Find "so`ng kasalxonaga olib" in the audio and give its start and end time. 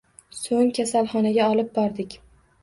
0.37-1.71